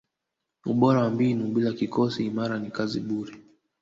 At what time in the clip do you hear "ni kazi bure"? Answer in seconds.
2.59-3.33